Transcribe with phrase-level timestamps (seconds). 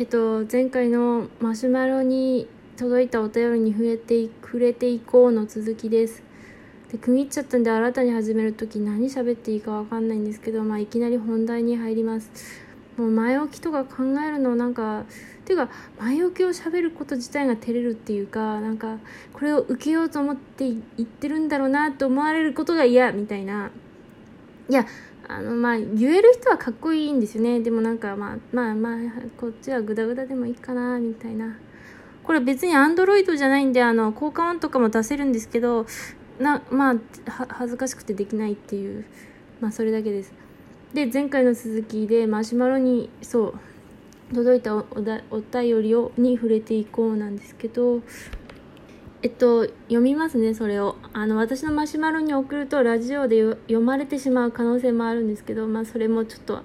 [0.00, 6.22] えっと前回のマシュマロに届いたお便りに触れて触れていこうの続きです。
[6.92, 12.30] で区切っちゃったんで新たに始める時何喋っていいかわかんないんですけど、まあ、いきなり本題に入ります。
[12.96, 15.04] もう前置きとか考えるのなんか
[15.44, 15.68] ていうか
[15.98, 18.98] 前置きを喋ること自体が照れるっていうかなんか
[19.32, 23.72] これを受けようと思って言ってるんだろうなと思われることが嫌みたいな。
[24.70, 24.86] いや
[25.28, 27.60] あのまあ言える人はかっこいいんですよね。
[27.60, 28.96] でもなんかまあまあまあ
[29.38, 31.56] こっちはグダグダでもいいかなみたいな。
[32.24, 35.86] これ別にアンドロイドじゃないんであの効果音とかも出せるんですけど
[36.38, 36.96] なまあ
[37.48, 39.04] 恥ずかしくてできないっていう
[39.60, 40.32] まあそれだけです。
[40.92, 43.54] で前回の続きでマシュマロにそ
[44.30, 44.86] う届いたお
[45.30, 48.00] お便りをに触れていこうなんですけど
[49.20, 50.96] えっと読みますねそれを。
[51.12, 56.62] あの私のマシュマロに送るとラジオで読まれてしまう可能性もあるんですけどまあそれもちょっと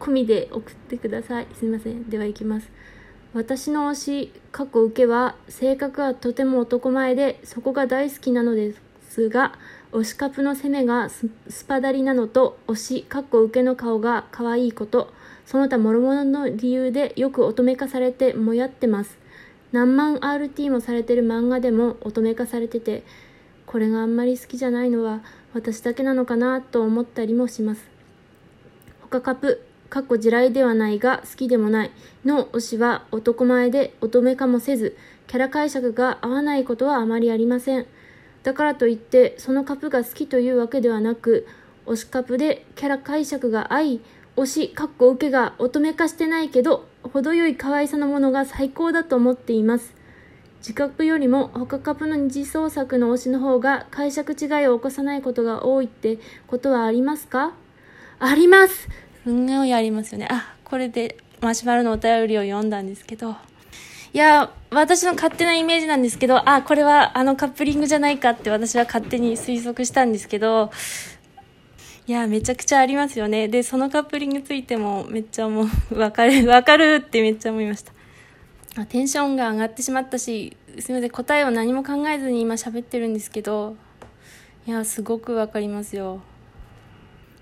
[0.00, 1.46] 込みで送ってください。
[1.54, 2.08] すいません。
[2.10, 2.70] ではいきます。
[3.32, 8.74] 私の推し過去受けは性格はとても男前でそこが大好きなので
[9.08, 9.58] すが
[9.92, 15.12] 推しカプの攻めがスパダリなのと推しかっこ受けの顔が可愛いこと
[15.46, 19.23] その他諸々の理由でよく乙女化されてもやってます。
[19.74, 23.02] 何万 RT もされてる漫画でも乙女化されてて
[23.66, 25.20] これがあんまり好きじゃないのは
[25.52, 27.82] 私だけなのかなと思ったりもします。
[29.00, 31.90] 他カップかっこ地雷ではないが好きでもない
[32.24, 37.86] の推しは男前で乙女化もせずキャラ解釈が合わないことはあまりありません。
[38.44, 41.48] だからといってそのカップが好きというわけではなく
[41.86, 44.00] 推しカップでキャラ解釈が合い
[44.36, 49.94] 推しかっこ受けが乙女化してないけど程よい可愛さのものが最高だと思っています。
[50.58, 57.52] 自覚よりも他カップの二次創作の推しの方が解釈違いを起こさないことが多いってことはありますか？
[58.18, 58.88] あります。
[59.22, 60.26] すんごいありますよね。
[60.28, 63.36] あこれでマシュマロのお便りを読んだんですけど。
[64.12, 70.70] いや、私の勝手なイメージなんですけど、あ、これはあのカップリングじゃないかって私は勝手に推測したんですけど、
[72.06, 73.48] いや、めちゃくちゃありますよね。
[73.48, 77.92] で、そのカップリングついてもめっちゃもう、わかる、 わかるってめっちゃ思いました。
[78.76, 83.76] あテンションが上がってしまったし、すみません、答えを何も考えずに今喋ってるんですけど、
[84.66, 86.20] いや、すごくわかりますよ。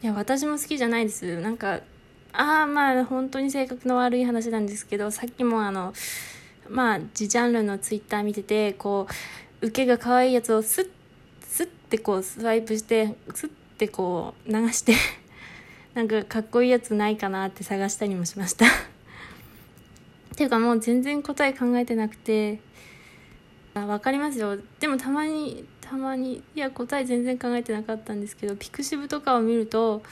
[0.02, 1.40] いや、私も好きじゃないです。
[1.40, 1.80] なんか、
[2.32, 5.92] ああ、まあ、本当に性格の悪い話なんですけど、さっきもあの、
[6.68, 9.06] まあ自ジャンルのツイッター見ててこ
[9.60, 10.88] う受けが可愛いやつをスッ
[11.40, 14.94] スッてこうスワイプしてスッてこう流して
[15.94, 18.66] なんかかっこいいやつないかなって探したりもしました。
[18.66, 18.68] っ
[20.36, 22.60] ていうかもう全然答え考えてなくて。
[23.74, 24.58] あ分かりますよ。
[24.80, 30.02] でもたまにたまにいや答え全然考えてなかったんですけどピクシブとかを見ると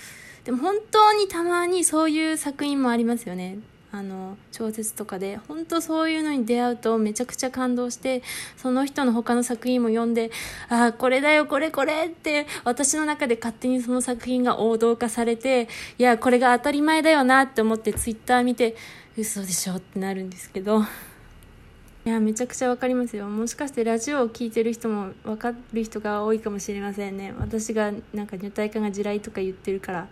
[0.45, 3.59] でも本当にたまにそういう作品もありますよね。
[3.93, 8.23] あの小説とかで本当そういうのに出会うとめちゃくちゃ感動して
[8.57, 10.31] その人の他の作品も読んで
[10.69, 15.69] ああこれだよこれこれって私の中で勝手にその作品が王道化されて
[15.99, 18.77] いやこれが当たり前だよなって思ってツイッター見て
[19.17, 20.85] 嘘でしょってなるんですけど。
[22.03, 23.27] いやめちゃくちゃわかりますよ。
[23.27, 27.35] もしかしてラジオを聴いてる人も分かる人が多いかもしれませんね。
[27.39, 30.09] 私がなんか女体化が地雷とか言ってるから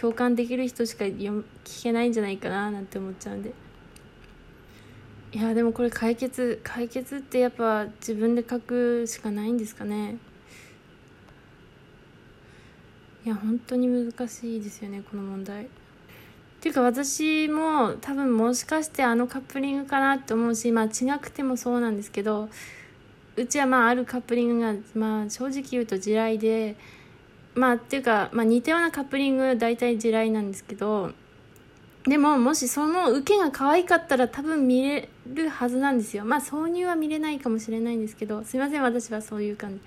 [0.00, 1.42] 共感できる人しか聞
[1.82, 3.52] けないんじゃないかななんて思っちゃうんで。
[5.32, 10.16] いやでもこれ解決解決ってやっぱ自分で書くしかないんですかね。
[13.26, 15.64] いや本当に難しいですよねこの問題。
[15.64, 15.68] っ
[16.60, 22.48] ていうか私も多分もしかしてあのカップリングかなって思うしまあ違くてもそうなんですけど
[23.36, 26.76] うちはまああるカップリングがまあ正直言うと地雷で
[27.58, 31.10] まあっていうか、まあ、似たようなカップリング大体地雷なんですけど
[32.04, 36.24] でももしその受けが可愛かったら多分見れるはずなんですよ。
[36.24, 39.80] まあ挿入は見れないかもしれないんですけどすいません私はそういう感じ。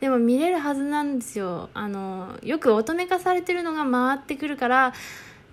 [0.00, 1.68] でも見れるはずなんですよ。
[1.74, 4.94] あのよく乙女化されてるのが回ってくるから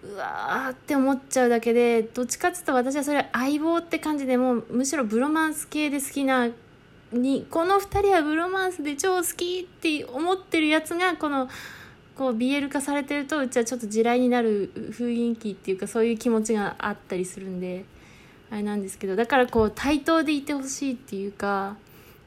[0.04, 6.50] うわーって思っちゃうだけでどっちかっていうと私はそれ相棒って感じでもむしろブロマンス系で好きな
[7.12, 11.50] にこの2人はブロマンスで超好きって思ってるやつがこの
[12.16, 17.86] こう BL 化されてるとうちはちょっと地雷になる雰囲気っていうかそういう気持ちがあったりするんで
[18.50, 21.76] あれなんですけどだからこう対等でいてほしいっていうか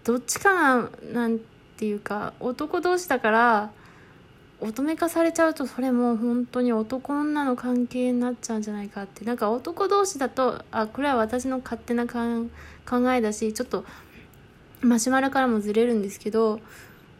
[0.04, 1.40] どっちかがなん
[1.76, 3.70] ていうか男同士だから
[4.60, 9.24] 乙女化されちゃうとそれも本当に男女の関係になっちゃうんじゃないかって。
[9.24, 12.50] なんか男同士だとあこれは私の勝手な考
[13.12, 13.86] えだしちょっと
[14.80, 16.60] マシュマロからもずれるんですけど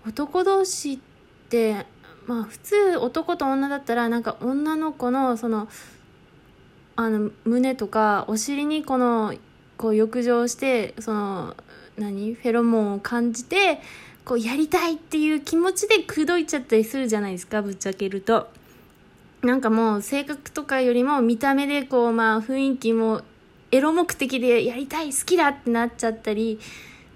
[0.06, 0.98] 男同士っ
[1.48, 1.86] て
[2.26, 5.68] まあ普通男と女だったらなんか女の子のその
[6.96, 9.34] あの胸とかお尻にこの
[9.76, 11.56] こう浴場してその
[11.98, 12.34] 何？
[12.34, 13.80] フェロモンを感じて
[14.24, 18.48] こうやりたいっていう気持ちで口説いちゃったりするじゃないですかぶっちゃけると。
[19.42, 23.22] なんかもう性格とかよりも見た目でこうまあ雰囲気も
[23.72, 26.58] エロ目的でやりたい好きだってなっちゃったり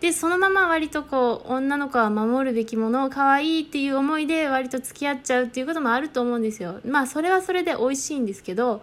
[0.04, 6.78] でそのまま割とこう女の子は守るべきものを可愛いっていう思いで割と付き合っちゃうっていうこともあると思うんですよ。
[6.84, 8.82] まあそれはそれで美味しいんですけど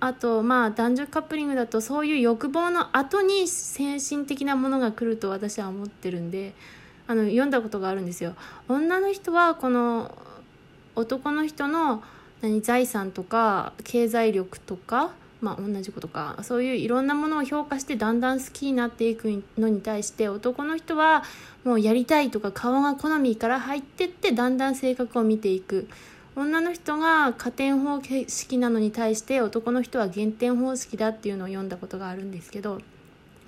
[0.00, 6.52] あとまあ男女カップリングだとそういう欲望の後に精神的なものが来ると私は思ってるんで
[7.06, 8.34] あの読んだことがあるんですよ。
[8.66, 10.18] 女の人はこの
[10.96, 12.02] 男の人の
[12.40, 15.12] 何財産とか経済力とか
[15.42, 21.24] まあ、同じことかそういういろんなものを評価してだんだん好きになっていくのに対して男の人は
[21.64, 25.88] もうやりたいとか顔が好みから入ってってだんだん性格を見ていく
[26.36, 32.80] 女の人が加点方式なのに対して男の人は減点方式だっていうのを読んだことがあるんですけど、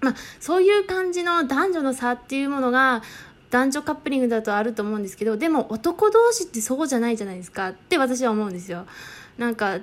[0.00, 3.02] まあ、そういう感じの男女の差っていうものが
[3.50, 8.84] 男女カップリングだとあると思うんですけどでも男同士ってそうじゃないじゃないですかって私は思うんですよ。
[9.38, 9.78] なんか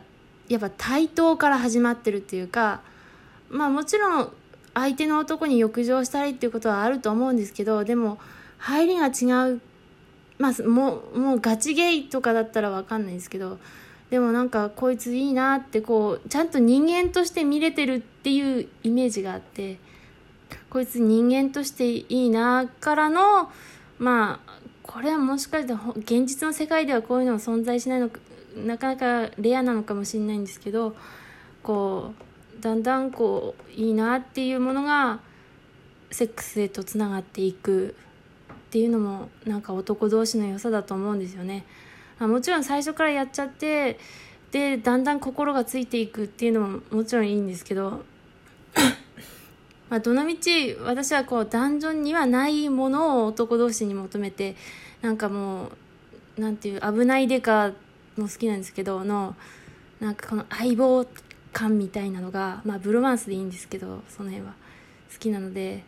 [0.50, 2.82] やっぱ対等から始まってるっていうか
[3.50, 4.32] まあもちろん
[4.74, 8.18] 相手の男に浴場したりっていうことはあると思うんですけどでも
[8.58, 9.62] 入りが違う
[10.40, 13.60] まあもうもうガチゲイとかだったら分かんないですけど
[14.10, 19.78] でもなんかこいついいなってこうちゃんと人間として見れてるっていうイメージがあって
[20.70, 23.52] こいつ人間としていいなからの
[24.00, 24.52] まあ
[24.84, 28.20] これはもしかして現実の世界ではこういうのは存在しないのか
[28.56, 30.96] なかなかレアなのかもしれないんですけど
[31.64, 32.14] こ
[32.60, 35.20] うだんだんこういいなっていうものが
[36.12, 37.96] セックスへとつながっていく
[38.54, 41.66] っていうのもなんか男同士の良さだと思うんですよね。
[42.20, 43.98] あもちろん最初からやっちゃって
[44.52, 48.04] でだんだん心がついていくっていうのももちろんいいんですけど
[49.90, 54.56] まあどのみち私はこう男女にはないものを男同士に求めて
[55.02, 55.72] なんかも
[56.38, 57.72] うなんていう危ないデカ
[58.18, 59.36] も好きなんですけどの
[60.00, 61.06] なんかこの相棒
[61.54, 64.54] 感みたいなのがまあブロマンスでいいんですけどその辺は。
[65.12, 65.84] 好きなので。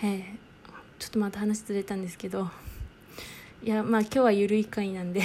[0.00, 2.48] ちょっとまた話ずれたんですけど。
[3.62, 5.22] いやまあ今日はゆるい回なんで。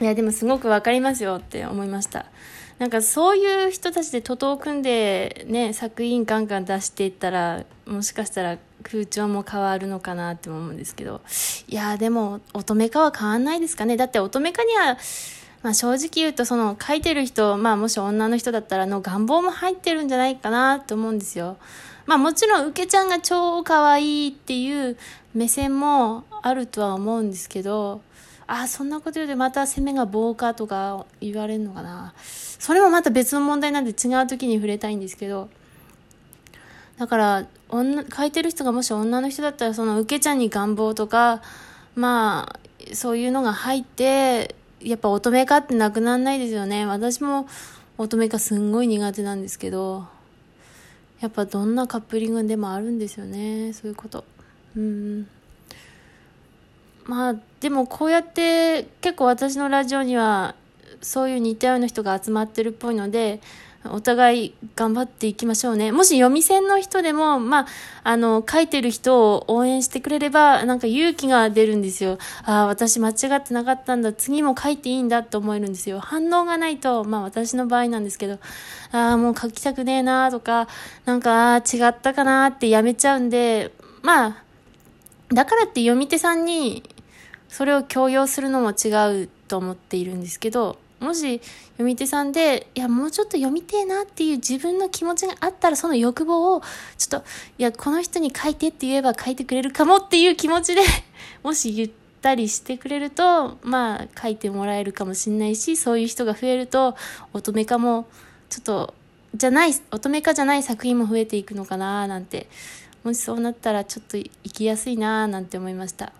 [0.00, 2.26] いやでもすごく分かりますよって思いました。
[2.78, 11.20] なんかそういう人たちで徒党を組んでね作品ガンガン出していったらもしかしたら空調も変わるのかなって思うんですけど
[11.68, 14.96] いやでも乙女化は変わんないですかねだって乙女化には
[15.62, 21.56] まあ、正直言うとその書いてる人、まあ、もし女の人だったらの願望も入ってるんじゃないかなと思うんですよ。
[22.06, 24.96] まあもちろん、受けちゃんが超可愛いっていう
[25.34, 28.00] 目線もあるとは思うんですけど、
[28.46, 32.14] ああ、そんなこと言うとまた攻めが棒かとか言われるのかな。
[32.16, 35.48] それもまた別の問題なんで違う時に触れたいんですけど、
[36.96, 41.42] だから、女、書いてる人がもし女の人だったら、その受けちゃんに願望とか、
[41.94, 46.86] まあ、そういうのが入って、やっぱ乙女化ってなくならないですよね。
[46.86, 47.48] 私も
[47.98, 50.06] 乙女化すんごい苦手なんですけど、
[51.20, 53.72] やっぱどんなカップリングでもあるんですよね。
[53.72, 54.24] そういうこと。
[54.76, 55.26] うん。
[57.06, 60.54] まあ、でもこうやって結構私のラジオには
[61.00, 63.40] そういう似たような人が集まってるっぽいので、
[63.84, 65.92] お互い頑張っていきましょうね。
[65.92, 67.66] もし読み線の人でも、まあ、
[68.04, 72.18] あの、書いてる人を応援してくれれば、なんか勇気が出るんですよ。
[72.44, 74.12] ああ、私間違ってなかったんだ。
[74.12, 76.00] 次も書いていいんだって思えるんですよ。
[76.00, 78.38] 反応がないと、まあ私の場合なんですけど、
[78.92, 80.68] ああ、もう書きたくねえなとか、
[81.04, 83.72] なんか、ああ、違ったかなってやめちゃうんで、
[84.02, 84.42] まあ、
[85.28, 86.82] だからって読み手さんに、
[87.48, 91.40] それを強要するのも違うと思っているんですけど、もし
[91.74, 96.62] 読み手さんで、いや、もうちょっと読みてえなっていう自分の気持ちがあったら、その欲望を、
[96.98, 97.26] ちょっと、
[97.58, 100.80] いや、この人に書いてって言えば書いてくれるかもっていう気持ちで
[101.44, 106.96] もし言ったりしてくれると、まあ、書いてもらえるかもしれないし、そういう人が増えると、
[107.32, 108.08] 乙女化も、
[108.50, 108.94] ちょっと、
[109.32, 112.48] じゃない、乙女化じゃない作品も増えていくのかななんて、
[113.04, 116.12] もしそうなったらちょっと生きやすいななんて思いました。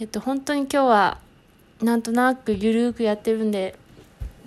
[0.00, 1.18] えっと、本当に今日は、
[1.82, 3.76] なんとなくゆるーくやってるんで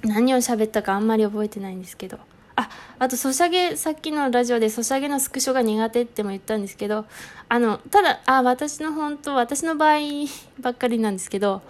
[0.03, 2.19] 何を喋ったかあんまり覚えてないんですけど
[2.55, 7.05] ああとソシャゲさっきのラジオでソシャゲのスクショが苦手っても言ったんですけど
[7.49, 9.99] あのただあ私の本当私の場合
[10.59, 11.63] ばっかりなんですけど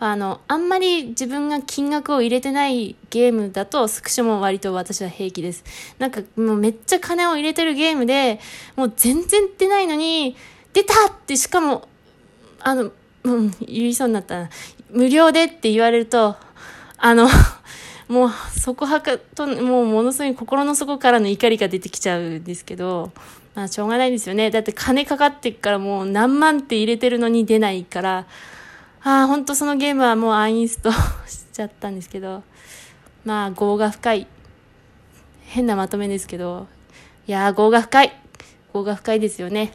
[0.00, 5.64] あのあんまり自分が金額を入れてないゲームだとスクショも割と私は平気です
[5.98, 8.38] なんかもうめっちゃ金を入れてるゲームで
[8.76, 10.36] もう全然出ないのに
[10.72, 11.88] 出たってしかも
[12.60, 12.92] あの
[13.24, 14.50] うん、言いそうになったな。
[14.90, 16.36] 無料でって言われると、
[16.96, 17.28] あの
[18.08, 23.12] もうそこはかともうものすごい心の底からの怒りが出てきちゃうんですけど
[23.54, 24.50] まあしょうがないですよね。
[24.50, 28.26] だって金かかってからもう何万って入れてるのに出ないから
[29.04, 30.96] ああ本当そのゲームはもうアインストし
[31.52, 32.42] ちゃったんですけど
[33.24, 34.26] まあ業が深い。
[35.50, 36.66] 変なまとめですけど
[37.26, 38.12] いやー業が深い。
[38.74, 39.72] 業が深いですよね。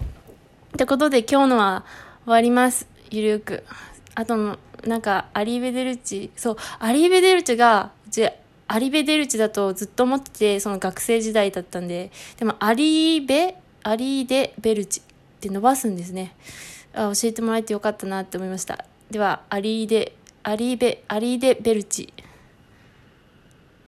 [0.73, 1.85] ってことで今日のは
[2.25, 2.87] 終わります。
[3.11, 3.63] ゆるく。
[4.15, 8.27] あとなんかアリーベデルチそうアリーベデルチがうち
[8.67, 15.03] アリベデルチだとずっと思っててその学生時代だったんででもアリーベアリーデベルチっ
[15.39, 16.35] て伸ばすんですね。
[16.93, 18.85] あ教えてもらえてよかったなって思いました。
[19.11, 22.13] ではアリーデアリーベアリーデベルチ。